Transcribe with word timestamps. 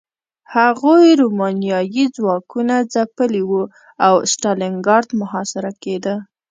هغوی 0.55 1.07
رومانیايي 1.21 2.05
ځواکونه 2.15 2.75
ځپلي 2.93 3.41
وو 3.49 3.63
او 4.05 4.13
ستالینګراډ 4.31 5.05
محاصره 5.21 5.71
کېده 5.83 6.15